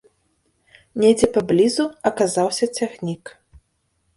[1.03, 3.23] Недзе паблізу аказаўся цягнік.